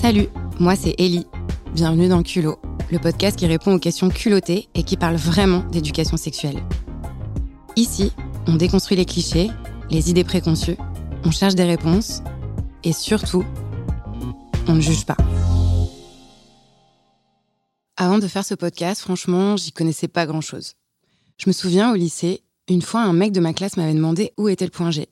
Salut, 0.00 0.28
moi 0.58 0.76
c'est 0.76 0.94
Ellie. 0.96 1.26
Bienvenue 1.74 2.08
dans 2.08 2.22
Culot, 2.22 2.58
le 2.90 2.98
podcast 2.98 3.38
qui 3.38 3.46
répond 3.46 3.74
aux 3.74 3.78
questions 3.78 4.08
culottées 4.08 4.70
et 4.74 4.82
qui 4.82 4.96
parle 4.96 5.16
vraiment 5.16 5.60
d'éducation 5.72 6.16
sexuelle. 6.16 6.64
Ici, 7.76 8.10
on 8.46 8.54
déconstruit 8.54 8.96
les 8.96 9.04
clichés, 9.04 9.50
les 9.90 10.08
idées 10.08 10.24
préconçues, 10.24 10.78
on 11.22 11.30
cherche 11.30 11.54
des 11.54 11.64
réponses 11.64 12.22
et 12.82 12.94
surtout, 12.94 13.44
on 14.66 14.72
ne 14.72 14.80
juge 14.80 15.04
pas. 15.04 15.18
Avant 17.98 18.18
de 18.18 18.26
faire 18.26 18.46
ce 18.46 18.54
podcast, 18.54 19.02
franchement, 19.02 19.58
j'y 19.58 19.70
connaissais 19.70 20.08
pas 20.08 20.24
grand-chose. 20.24 20.76
Je 21.36 21.44
me 21.46 21.52
souviens 21.52 21.92
au 21.92 21.94
lycée, 21.94 22.42
une 22.70 22.80
fois 22.80 23.02
un 23.02 23.12
mec 23.12 23.32
de 23.32 23.40
ma 23.40 23.52
classe 23.52 23.76
m'avait 23.76 23.92
demandé 23.92 24.32
où 24.38 24.48
était 24.48 24.64
le 24.64 24.70
point 24.70 24.90
G. 24.90 25.08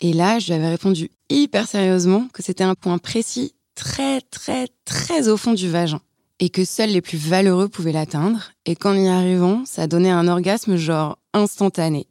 Et 0.00 0.12
là, 0.12 0.40
je 0.40 0.48
lui 0.48 0.54
avais 0.54 0.70
répondu 0.70 1.12
hyper 1.30 1.68
sérieusement 1.68 2.26
que 2.32 2.42
c'était 2.42 2.64
un 2.64 2.74
point 2.74 2.98
précis, 2.98 3.52
très, 3.76 4.20
très, 4.22 4.66
très 4.84 5.28
au 5.28 5.36
fond 5.36 5.52
du 5.52 5.70
vagin. 5.70 6.00
Et 6.40 6.50
que 6.50 6.64
seuls 6.64 6.90
les 6.90 7.00
plus 7.00 7.16
valeureux 7.16 7.68
pouvaient 7.68 7.92
l'atteindre. 7.92 8.50
Et 8.64 8.74
qu'en 8.74 8.94
y 8.94 9.06
arrivant, 9.06 9.64
ça 9.64 9.86
donnait 9.86 10.10
un 10.10 10.26
orgasme 10.26 10.76
genre 10.76 11.18
instantané. 11.32 12.08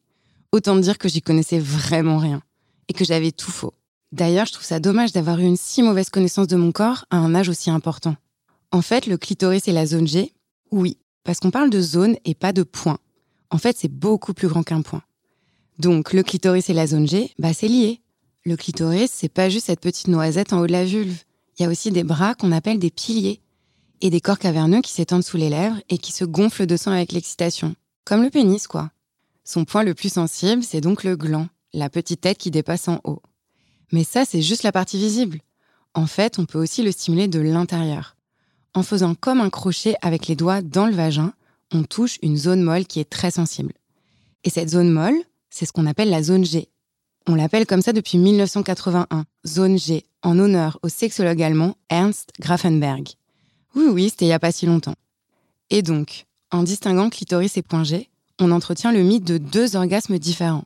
Autant 0.54 0.78
dire 0.78 0.98
que 0.98 1.09
j'y 1.09 1.22
connaissais 1.22 1.59
vraiment 1.59 2.18
rien. 2.18 2.42
Et 2.88 2.94
que 2.94 3.04
j'avais 3.04 3.32
tout 3.32 3.52
faux. 3.52 3.73
D'ailleurs, 4.14 4.46
je 4.46 4.54
trouve 4.54 4.66
ça 4.66 4.80
dommage 4.80 5.12
d'avoir 5.12 5.40
eu 5.40 5.44
une 5.44 5.58
si 5.58 5.84
mauvaise 5.84 6.09
connaissance 6.09 6.48
de 6.48 6.56
mon 6.56 6.72
corps 6.72 7.06
à 7.09 7.18
un 7.18 7.36
âge 7.36 7.50
aussi 7.50 7.70
important. 7.70 8.16
En 8.72 8.82
fait, 8.82 9.08
le 9.08 9.18
clitoris 9.18 9.68
et 9.68 9.73
la 9.73 9.86
zone 9.86 10.08
G, 10.08 10.34
oui, 10.72 10.98
parce 11.23 11.40
qu'on 11.40 11.52
parle 11.52 11.70
de 11.70 11.82
zone 11.82 12.16
et 12.23 12.36
pas 12.36 12.54
de 12.54 12.64
point. 12.64 13.00
En 13.50 13.58
fait, 13.58 13.76
c'est 13.78 13.92
beaucoup 13.92 14.34
plus 14.34 14.48
grand 14.48 14.64
qu'un 14.64 14.82
point. 14.82 15.02
Donc, 15.78 16.14
le 16.14 16.23
clitoris 16.23 16.70
et 16.70 16.73
la 16.73 16.88
zone 16.88 17.08
G, 17.08 17.32
bah, 17.38 17.54
c'est 17.54 17.68
lié. 17.68 18.02
Le 18.45 18.56
clitoris, 18.56 19.12
c'est 19.12 19.30
pas 19.30 19.50
juste 19.50 19.66
cette 19.66 19.82
petite 19.82 20.08
noisette 20.08 20.54
en 20.54 20.59
haut 20.59 20.67
de 20.67 20.72
la 20.72 20.86
vulve. 20.86 21.25
Il 21.58 21.64
y 21.64 21.66
a 21.66 21.70
aussi 21.70 21.92
des 21.92 22.03
bras 22.03 22.36
qu'on 22.36 22.52
appelle 22.52 22.80
des 22.80 22.92
piliers 22.92 23.42
et 24.02 24.09
des 24.09 24.22
corps 24.22 24.39
caverneux 24.39 24.81
qui 24.81 24.92
s'étendent 24.92 25.23
sous 25.23 25.38
les 25.38 25.50
lèvres 25.50 25.80
et 25.89 25.98
qui 25.98 26.11
se 26.11 26.25
gonflent 26.25 26.66
de 26.66 26.78
sang 26.78 26.92
avec 26.92 27.11
l'excitation. 27.11 27.75
Comme 28.03 28.23
le 28.23 28.30
pénis, 28.30 28.67
quoi. 28.67 28.92
Son 29.44 29.64
point 29.64 29.83
le 29.83 29.94
plus 29.94 30.14
sensible, 30.14 30.64
c'est 30.64 30.81
donc 30.81 31.03
le 31.03 31.16
gland, 31.16 31.48
la 31.73 31.89
petite 31.89 32.22
tête 32.22 32.38
qui 32.38 32.52
dépasse 32.52 32.88
en 32.88 33.00
haut. 33.03 33.22
Mais 33.92 34.03
ça, 34.03 34.26
c'est 34.26 34.42
juste 34.42 34.64
la 34.64 34.72
partie 34.72 34.98
visible. 34.98 35.39
En 35.94 36.08
fait, 36.08 36.39
on 36.39 36.45
peut 36.45 36.59
aussi 36.59 36.83
le 36.83 36.92
stimuler 36.92 37.28
de 37.28 37.39
l'intérieur. 37.39 38.17
En 38.73 38.83
faisant 38.83 39.16
comme 39.16 39.39
un 39.39 39.50
crochet 39.50 39.95
avec 40.02 40.28
les 40.28 40.36
doigts 40.36 40.61
dans 40.61 40.88
le 40.88 40.94
vagin, 40.94 41.33
on 41.72 41.83
touche 41.83 42.20
une 42.22 42.38
zone 42.38 42.61
molle 42.61 42.86
qui 42.86 43.00
est 43.00 43.09
très 43.09 43.31
sensible. 43.31 43.73
Et 44.44 44.50
cette 44.50 44.70
zone 44.70 44.92
molle, 44.92 45.17
c'est 45.50 45.66
ce 45.66 45.72
qu'on 45.72 45.86
appelle 45.86 46.09
la 46.09 46.22
zone 46.22 46.44
G. 46.44 46.67
On 47.28 47.34
l'appelle 47.34 47.66
comme 47.66 47.81
ça 47.81 47.92
depuis 47.92 48.20
1981, 48.20 49.26
zone 49.48 49.80
G, 49.80 50.06
en 50.22 50.38
honneur 50.38 50.80
au 50.84 50.90
sexologue 50.90 51.42
allemand 51.42 51.76
Ernst 51.90 52.30
Grafenberg. 52.40 53.09
Oui, 53.76 53.86
oui, 53.90 54.09
c'était 54.09 54.26
il 54.26 54.30
n'y 54.30 54.34
a 54.34 54.40
pas 54.40 54.52
si 54.52 54.67
longtemps. 54.67 54.94
Et 55.72 55.82
donc, 55.82 56.26
en 56.52 56.62
distinguant 56.62 57.09
clitoris 57.09 57.58
et 57.58 57.64
point 57.64 57.84
G, 57.84 58.09
on 58.40 58.52
entretient 58.52 58.92
le 58.92 59.02
mythe 59.02 59.23
de 59.23 59.40
deux 59.40 59.76
orgasmes 59.76 60.20
différents. 60.20 60.66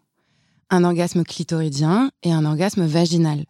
Un 0.70 0.84
orgasme 0.84 1.24
clitoridien 1.24 2.12
et 2.24 2.34
un 2.34 2.44
orgasme 2.44 2.86
vaginal. 2.86 3.46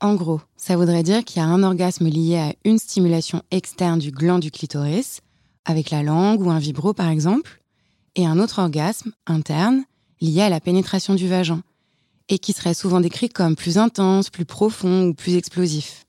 En 0.00 0.14
gros, 0.16 0.40
ça 0.56 0.76
voudrait 0.76 1.04
dire 1.04 1.24
qu'il 1.24 1.40
y 1.40 1.44
a 1.44 1.48
un 1.48 1.62
orgasme 1.62 2.08
lié 2.08 2.38
à 2.38 2.54
une 2.64 2.78
stimulation 2.78 3.42
externe 3.52 4.00
du 4.00 4.10
gland 4.10 4.40
du 4.40 4.50
clitoris, 4.50 5.20
avec 5.64 5.90
la 5.90 6.02
langue 6.02 6.40
ou 6.40 6.50
un 6.50 6.58
vibro 6.58 6.94
par 6.94 7.10
exemple, 7.10 7.62
et 8.16 8.26
un 8.26 8.40
autre 8.40 8.58
orgasme 8.58 9.12
interne 9.26 9.84
lié 10.20 10.42
à 10.42 10.48
la 10.48 10.60
pénétration 10.60 11.14
du 11.14 11.28
vagin, 11.28 11.62
et 12.30 12.38
qui 12.38 12.54
serait 12.54 12.74
souvent 12.74 13.00
décrit 13.00 13.28
comme 13.28 13.56
plus 13.56 13.76
intense, 13.76 14.30
plus 14.30 14.46
profond 14.46 15.08
ou 15.08 15.14
plus 15.14 15.34
explosif. 15.34 16.06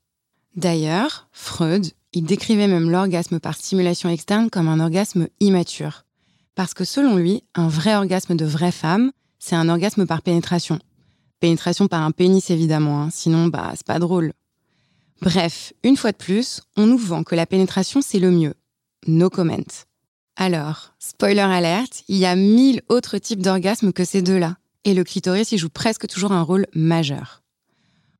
D'ailleurs, 0.55 1.27
Freud, 1.31 1.87
il 2.13 2.23
décrivait 2.23 2.67
même 2.67 2.89
l'orgasme 2.89 3.39
par 3.39 3.55
stimulation 3.55 4.07
externe 4.09 4.49
comme 4.49 4.69
un 4.69 4.79
orgasme 4.79 5.27
immature. 5.39 6.05
Parce 6.55 6.73
que 6.73 6.85
selon 6.85 7.15
lui, 7.15 7.43
un 7.55 7.67
vrai 7.67 7.95
orgasme 7.95 8.35
de 8.35 8.45
vraie 8.45 8.71
femme, 8.71 9.11
c'est 9.39 9.55
un 9.55 9.67
orgasme 9.67 10.05
par 10.05 10.21
pénétration. 10.21 10.79
Pénétration 11.39 11.87
par 11.87 12.03
un 12.03 12.11
pénis 12.11 12.51
évidemment, 12.51 13.01
hein, 13.01 13.09
sinon 13.11 13.47
bah 13.47 13.71
c'est 13.75 13.87
pas 13.87 13.97
drôle. 13.97 14.33
Bref, 15.21 15.73
une 15.83 15.97
fois 15.97 16.11
de 16.11 16.17
plus, 16.17 16.61
on 16.77 16.85
nous 16.85 16.97
vend 16.97 17.23
que 17.23 17.35
la 17.35 17.47
pénétration 17.47 18.01
c'est 18.01 18.19
le 18.19 18.29
mieux. 18.29 18.53
No 19.07 19.29
comment. 19.31 19.57
Alors, 20.35 20.93
spoiler 20.99 21.39
alerte, 21.39 22.03
il 22.07 22.17
y 22.17 22.25
a 22.25 22.35
mille 22.35 22.81
autres 22.89 23.17
types 23.17 23.41
d'orgasmes 23.41 23.91
que 23.91 24.05
ces 24.05 24.21
deux-là, 24.21 24.57
et 24.85 24.93
le 24.93 25.03
clitoris 25.03 25.51
y 25.51 25.57
joue 25.57 25.69
presque 25.69 26.07
toujours 26.07 26.31
un 26.31 26.41
rôle 26.41 26.67
majeur. 26.73 27.41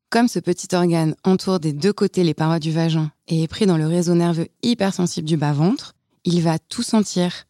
Comme 0.09 0.27
ce 0.27 0.39
petit 0.39 0.73
organe 0.75 1.16
entoure 1.23 1.59
des 1.59 1.72
deux 1.72 1.94
côtés 1.94 2.23
les 2.23 2.33
parois 2.33 2.59
du 2.59 2.72
vagin 2.72 3.11
et 3.27 3.44
est 3.44 3.47
pris 3.47 3.66
dans 3.66 3.77
le 3.77 3.88
réseau 3.88 4.13
nerveux 4.13 4.49
hypersensible 4.61 5.27
du 5.27 5.38
bas-ventre, 5.38 5.94
il 6.25 6.41
va 6.41 6.59
tout 6.59 6.83
sentir, 6.83 7.45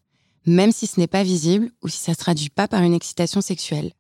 même 0.45 0.71
si 0.71 0.85
ce 0.85 0.99
n'est 0.99 1.07
pas 1.07 1.23
visible 1.23 1.71
ou 1.81 1.87
si 1.87 1.97
ça 1.97 2.11
ne 2.11 2.15
se 2.15 2.21
traduit 2.21 2.49
pas 2.49 2.67
par 2.67 2.83
une 2.83 2.93
excitation 2.93 3.41
sexuelle. 3.41 3.91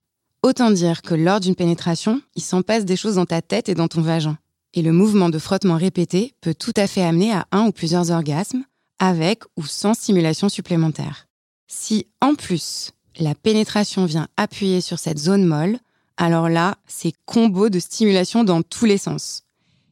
Autant 0.43 0.71
dire 0.71 1.01
que 1.01 1.15
lors 1.15 1.39
d'une 1.39 1.55
pénétration, 1.55 2.21
il 2.35 2.41
s'en 2.41 2.61
passe 2.61 2.85
des 2.85 2.95
choses 2.95 3.15
dans 3.15 3.25
ta 3.25 3.41
tête 3.41 3.69
et 3.69 3.75
dans 3.75 3.87
ton 3.87 4.01
vagin. 4.01 4.37
Et 4.73 4.81
le 4.81 4.91
mouvement 4.91 5.29
de 5.29 5.39
frottement 5.39 5.75
répété 5.75 6.33
peut 6.41 6.55
tout 6.55 6.73
à 6.75 6.87
fait 6.87 7.03
amener 7.03 7.33
à 7.33 7.45
un 7.51 7.67
ou 7.67 7.71
plusieurs 7.71 8.11
orgasmes, 8.11 8.63
avec 8.99 9.43
ou 9.57 9.65
sans 9.65 9.93
stimulation 9.93 10.49
supplémentaire. 10.49 11.27
Si 11.67 12.07
en 12.21 12.35
plus 12.35 12.91
la 13.19 13.35
pénétration 13.35 14.05
vient 14.05 14.27
appuyer 14.37 14.81
sur 14.81 14.99
cette 14.99 15.19
zone 15.19 15.45
molle, 15.45 15.77
alors 16.17 16.49
là, 16.49 16.77
c'est 16.87 17.13
combo 17.25 17.69
de 17.69 17.79
stimulation 17.79 18.43
dans 18.43 18.61
tous 18.61 18.85
les 18.85 18.97
sens. 18.97 19.43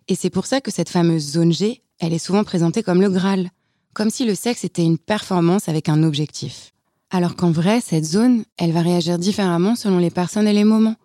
Et 0.07 0.15
c'est 0.15 0.29
pour 0.29 0.45
ça 0.45 0.61
que 0.61 0.71
cette 0.71 0.89
fameuse 0.89 1.31
zone 1.31 1.51
G, 1.51 1.81
elle 1.99 2.13
est 2.13 2.19
souvent 2.19 2.43
présentée 2.43 2.83
comme 2.83 3.01
le 3.01 3.09
Graal, 3.09 3.49
comme 3.93 4.09
si 4.09 4.25
le 4.25 4.35
sexe 4.35 4.63
était 4.63 4.83
une 4.83 4.97
performance 4.97 5.69
avec 5.69 5.89
un 5.89 6.03
objectif. 6.03 6.71
Alors 7.09 7.35
qu'en 7.35 7.51
vrai, 7.51 7.81
cette 7.81 8.05
zone, 8.05 8.43
elle 8.57 8.71
va 8.71 8.81
réagir 8.81 9.17
différemment 9.17 9.75
selon 9.75 9.97
les 9.97 10.11
personnes 10.11 10.47
et 10.47 10.53
les 10.53 10.63
moments. 10.63 10.95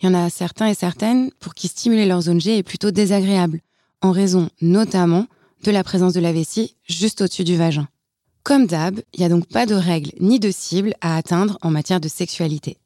Il 0.00 0.06
y 0.06 0.08
en 0.08 0.14
a 0.14 0.30
certains 0.30 0.68
et 0.68 0.74
certaines 0.74 1.30
pour 1.38 1.54
qui 1.54 1.68
stimuler 1.68 2.06
leur 2.06 2.22
zone 2.22 2.40
G 2.40 2.56
est 2.56 2.62
plutôt 2.62 2.90
désagréable, 2.90 3.60
en 4.00 4.12
raison 4.12 4.48
notamment 4.62 5.26
de 5.62 5.70
la 5.70 5.84
présence 5.84 6.14
de 6.14 6.20
la 6.20 6.32
vessie 6.32 6.74
juste 6.88 7.20
au-dessus 7.20 7.44
du 7.44 7.56
vagin. 7.56 7.86
Comme 8.50 8.66
d'hab, 8.66 9.00
il 9.14 9.20
n'y 9.20 9.26
a 9.26 9.28
donc 9.28 9.46
pas 9.46 9.64
de 9.64 9.76
règles 9.76 10.10
ni 10.18 10.40
de 10.40 10.50
cibles 10.50 10.94
à 11.00 11.16
atteindre 11.16 11.56
en 11.62 11.70
matière 11.70 12.00
de 12.00 12.08
sexualité. 12.08 12.78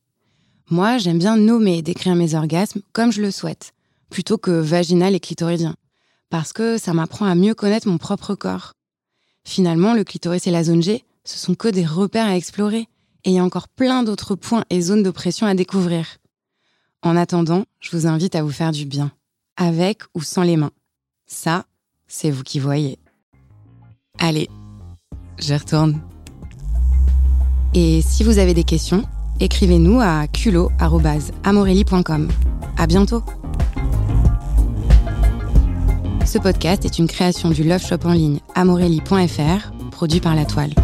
Moi, 0.68 0.98
j'aime 0.98 1.18
bien 1.18 1.38
nommer 1.38 1.78
et 1.78 1.82
décrire 1.82 2.14
mes 2.16 2.34
orgasmes 2.34 2.82
comme 2.92 3.10
je 3.10 3.22
le 3.22 3.30
souhaite, 3.30 3.72
plutôt 4.10 4.36
que 4.36 4.50
vaginal 4.50 5.14
et 5.14 5.20
clitoridien, 5.20 5.74
parce 6.28 6.52
que 6.52 6.76
ça 6.76 6.92
m'apprend 6.92 7.24
à 7.24 7.34
mieux 7.34 7.54
connaître 7.54 7.88
mon 7.88 7.96
propre 7.96 8.34
corps. 8.34 8.74
Finalement, 9.42 9.94
le 9.94 10.04
clitoris 10.04 10.46
et 10.46 10.50
la 10.50 10.64
zone 10.64 10.82
G, 10.82 11.02
ce 11.24 11.38
sont 11.38 11.54
que 11.54 11.68
des 11.68 11.86
repères 11.86 12.26
à 12.26 12.36
explorer, 12.36 12.86
et 13.24 13.30
il 13.30 13.32
y 13.32 13.38
a 13.38 13.42
encore 13.42 13.68
plein 13.68 14.02
d'autres 14.02 14.34
points 14.34 14.66
et 14.68 14.82
zones 14.82 15.02
d'oppression 15.02 15.46
à 15.46 15.54
découvrir. 15.54 16.18
En 17.00 17.16
attendant, 17.16 17.64
je 17.80 17.96
vous 17.96 18.06
invite 18.06 18.34
à 18.34 18.42
vous 18.42 18.52
faire 18.52 18.72
du 18.72 18.84
bien, 18.84 19.12
avec 19.56 20.02
ou 20.12 20.20
sans 20.20 20.42
les 20.42 20.58
mains. 20.58 20.72
Ça, 21.24 21.64
c'est 22.06 22.30
vous 22.30 22.42
qui 22.42 22.58
voyez. 22.58 22.98
Allez, 24.18 24.50
je 25.38 25.54
retourne. 25.54 26.00
Et 27.74 28.02
si 28.02 28.22
vous 28.22 28.38
avez 28.38 28.54
des 28.54 28.64
questions, 28.64 29.04
écrivez-nous 29.40 30.00
à 30.00 30.26
culot.amorelli.com. 30.28 32.28
À 32.76 32.86
bientôt! 32.86 33.22
Ce 36.24 36.38
podcast 36.38 36.84
est 36.84 36.98
une 36.98 37.06
création 37.06 37.50
du 37.50 37.64
love 37.64 37.84
shop 37.84 37.98
en 38.04 38.12
ligne 38.12 38.40
amorelli.fr, 38.54 39.72
produit 39.90 40.20
par 40.20 40.34
La 40.34 40.44
Toile. 40.44 40.74